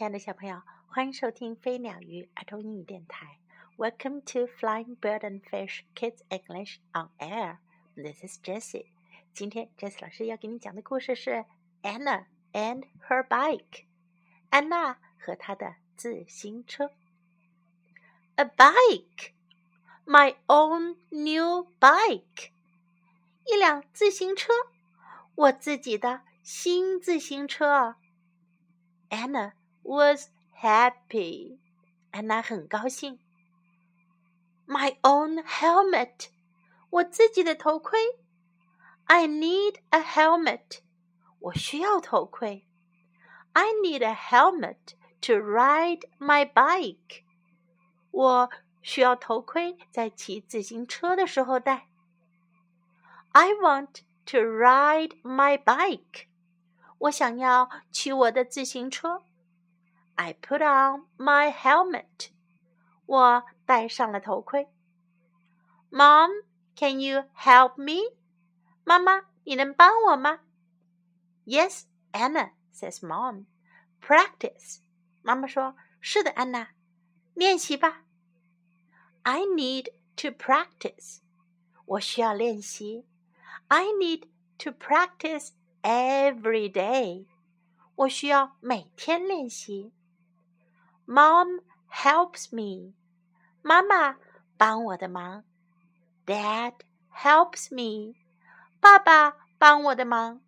[0.00, 3.38] 亲爱的小朋友，欢迎收听飞鸟鱼儿童英语电台。
[3.76, 7.58] Welcome to Flying Bird and Fish Kids English on Air.
[7.96, 8.86] This is Jessie.
[9.34, 11.30] 今天 Jessie 老师要给你讲的故事是
[11.82, 12.24] 《Ana
[12.54, 13.58] and Her Bike》。
[14.48, 16.90] 安娜和她的自行车。
[18.36, 19.32] A bike,
[20.06, 22.52] my own new bike.
[23.44, 24.50] 一辆自行车，
[25.34, 27.96] 我自己的新自行车。
[29.10, 29.52] Ana
[29.83, 30.29] was
[30.59, 31.59] happy.
[32.11, 33.19] 安娜很高兴。
[34.67, 36.29] My own helmet，
[36.89, 37.99] 我自己的头盔。
[39.05, 40.79] I need a helmet，
[41.39, 42.65] 我需要头盔。
[43.53, 47.23] I need a helmet to ride my bike，
[48.11, 48.49] 我
[48.81, 51.87] 需要头盔在骑自行车的时候戴。
[53.33, 56.25] I want to ride my bike，
[56.97, 59.21] 我想要骑我的自行车。
[60.22, 62.28] I put on my helmet.
[63.06, 64.68] 我戴上了头盔。
[65.90, 66.28] Mom,
[66.76, 68.14] can you help me?
[68.84, 70.40] 妈妈，你能帮我吗
[71.46, 72.98] ？Yes, Ana says.
[73.00, 73.46] Mom,
[74.02, 74.80] practice.
[75.22, 76.68] 妈妈说：“是的，安娜，
[77.32, 78.04] 练习吧。
[79.22, 79.86] ”I need
[80.16, 81.20] to practice.
[81.86, 83.06] 我需要练习。
[83.68, 87.26] I need to practice every day.
[87.94, 89.94] 我需要每天练习。
[91.09, 92.93] Mom helps me.
[93.61, 94.17] 妈妈
[94.57, 95.43] 帮我的忙。
[96.25, 96.73] Dad
[97.13, 98.15] helps me.
[98.79, 100.41] 爸爸帮我的忙。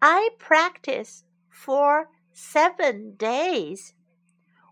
[0.00, 1.20] I practice
[1.52, 3.92] for seven days.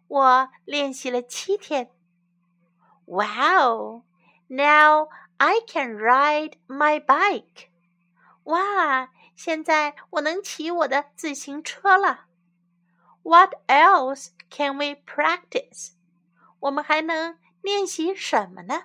[0.09, 1.91] 我练习了七天。
[3.05, 4.05] Wow!
[4.49, 7.69] Now I can ride my bike.
[8.45, 9.11] 哇！
[9.37, 12.27] 现在我能骑我的自行车了。
[13.23, 15.93] What else can we practice?
[16.61, 18.85] 我们还能练习什么呢？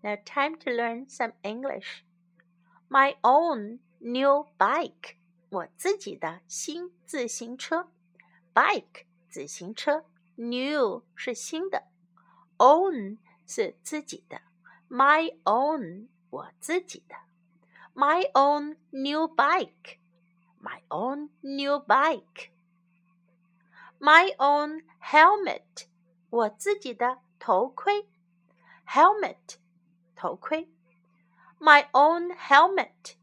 [0.00, 2.02] Now time to learn some English.
[2.88, 5.16] My own new bike.
[5.50, 7.88] 我自己的新自行车。
[8.54, 10.04] Bike 自行车，
[10.36, 11.84] new 是新的，
[12.58, 14.42] own 是自己的。
[14.88, 17.16] My own 我自己的。
[17.98, 20.00] my own new bike.
[20.60, 22.50] My own new bike.
[24.00, 25.86] My own helmet.
[26.30, 28.08] 我自己的头盔。
[28.86, 29.58] Helmet.
[30.16, 30.68] 头盔。
[31.60, 33.14] My own helmet.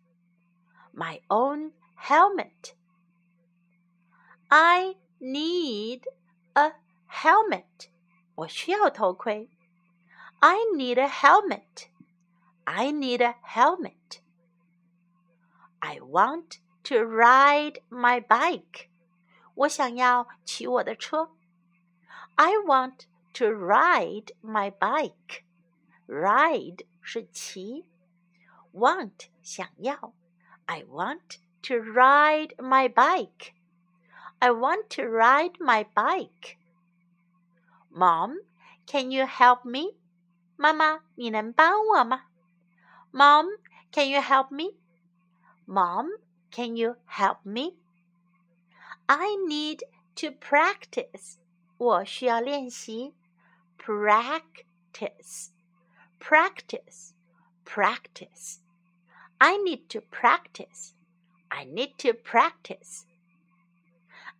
[0.93, 2.73] My own helmet.
[4.47, 6.03] I need
[6.53, 6.73] a
[7.09, 7.89] helmet.
[8.35, 9.49] 我需要头盔。
[10.39, 11.89] I need a helmet.
[12.63, 14.21] I need a helmet.
[15.85, 18.87] I want to ride my bike.
[19.55, 21.31] 我想要骑我的车。
[22.35, 25.43] I want to ride my bike.
[26.07, 27.85] Ride 是骑，
[28.73, 30.13] want 想要。
[30.65, 33.53] I want to ride my bike.
[34.39, 36.57] I want to ride my bike.
[37.91, 38.39] Mom,
[38.87, 39.97] can you help me?
[40.55, 42.23] 妈妈，你能帮我吗？
[43.11, 43.47] Mom,
[43.91, 44.77] can you help me?
[45.65, 46.09] Mom,
[46.51, 47.75] can you help me?
[49.07, 49.83] I need
[50.15, 51.37] to practice.
[51.77, 53.13] 我需要练习。
[53.77, 55.49] Practice,
[56.19, 57.13] practice,
[57.65, 58.59] practice.
[59.39, 60.93] I need to practice.
[61.47, 63.05] I need to practice.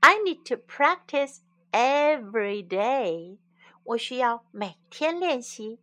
[0.01, 1.39] I need to practice
[1.71, 3.37] every day.
[3.83, 5.79] 我需要每天练习。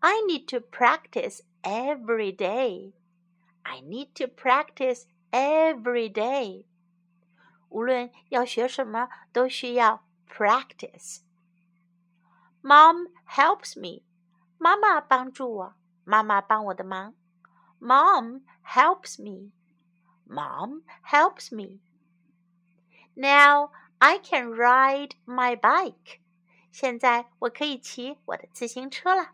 [0.00, 2.92] I need to practice every day.
[3.66, 6.64] I need to practice every day.
[7.68, 11.20] 无论要学什么，都需要 practice.
[12.62, 14.02] Mom helps me.
[14.58, 17.14] 妈妈帮助我，妈妈帮我的忙。
[17.80, 19.50] Mom helps me.
[20.28, 21.80] Mom helps me.
[23.14, 26.20] Now I can ride my bike.
[26.70, 29.32] 现在我可以骑我的自行车了。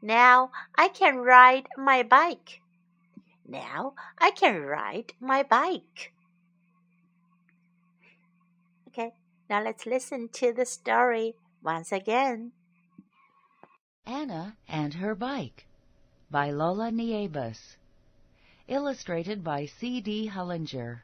[0.00, 2.60] Now I can ride my bike.
[3.47, 6.13] Now I can ride my bike.
[8.89, 9.13] Okay,
[9.49, 12.51] now let's listen to the story once again.
[14.05, 15.65] Ana and Her Bike
[16.29, 17.77] by Lola Nieves.
[18.67, 20.31] Illustrated by C.D.
[20.33, 21.03] Hullinger.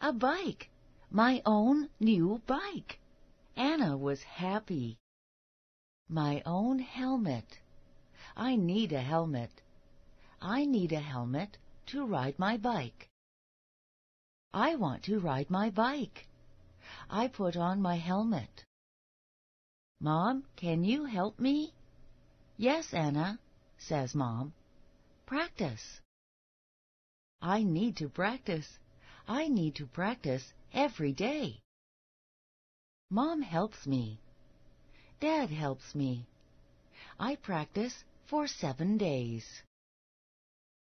[0.00, 0.70] A bike!
[1.10, 3.00] My own new bike!
[3.56, 4.98] Ana was happy.
[6.08, 7.60] My own helmet.
[8.36, 9.62] I need a helmet.
[10.40, 13.08] I need a helmet to ride my bike.
[14.52, 16.26] I want to ride my bike.
[17.10, 18.64] I put on my helmet.
[20.00, 21.74] Mom, can you help me?
[22.56, 23.38] Yes, Ana,
[23.78, 24.52] says Mom.
[25.26, 26.00] Practice.
[27.42, 28.78] I need to practice.
[29.26, 31.60] I need to practice every day.
[33.10, 34.20] Mom helps me.
[35.20, 36.26] Dad helps me.
[37.18, 39.62] I practice for seven days.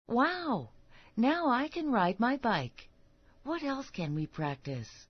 [0.07, 0.69] Wow!
[1.15, 2.89] Now I can ride my bike.
[3.43, 5.07] What else can we practice?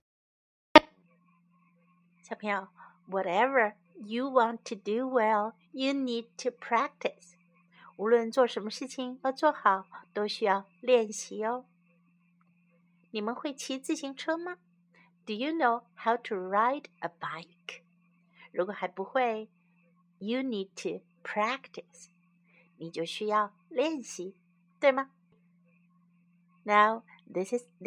[2.22, 2.68] 小朋友，
[3.08, 7.34] whatever you want to do well, you need to practice.
[7.96, 11.66] 无论做什么事情要做好，都需要练习哦。
[13.10, 14.56] 你们会骑自行车吗？
[15.26, 17.82] Do you know how to ride a bike？
[18.52, 19.48] 如果还不会，
[20.18, 22.08] you need to practice，
[22.78, 24.34] 你就需要练习，
[24.79, 25.09] 对吗
[26.63, 27.69] ？Now this is